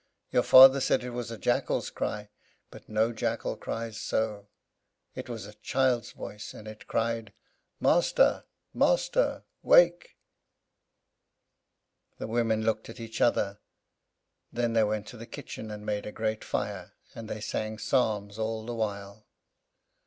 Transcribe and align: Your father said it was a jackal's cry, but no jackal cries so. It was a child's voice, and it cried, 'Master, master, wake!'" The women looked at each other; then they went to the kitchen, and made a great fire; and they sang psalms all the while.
Your 0.31 0.41
father 0.41 0.81
said 0.81 1.03
it 1.03 1.11
was 1.11 1.29
a 1.29 1.37
jackal's 1.37 1.91
cry, 1.91 2.31
but 2.71 2.89
no 2.89 3.13
jackal 3.13 3.55
cries 3.55 4.01
so. 4.01 4.47
It 5.13 5.29
was 5.29 5.45
a 5.45 5.53
child's 5.53 6.11
voice, 6.13 6.55
and 6.55 6.67
it 6.67 6.87
cried, 6.87 7.33
'Master, 7.79 8.45
master, 8.73 9.43
wake!'" 9.61 10.17
The 12.17 12.25
women 12.25 12.63
looked 12.63 12.89
at 12.89 12.99
each 12.99 13.21
other; 13.21 13.59
then 14.51 14.73
they 14.73 14.83
went 14.83 15.05
to 15.09 15.17
the 15.17 15.27
kitchen, 15.27 15.69
and 15.69 15.85
made 15.85 16.07
a 16.07 16.11
great 16.11 16.43
fire; 16.43 16.93
and 17.13 17.29
they 17.29 17.39
sang 17.39 17.77
psalms 17.77 18.39
all 18.39 18.65
the 18.65 18.73
while. 18.73 19.27